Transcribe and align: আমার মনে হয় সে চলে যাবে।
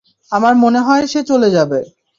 আমার 0.31 0.53
মনে 0.55 0.79
হয় 0.79 1.03
সে 1.07 1.19
চলে 1.23 1.49
যাবে। 1.51 1.79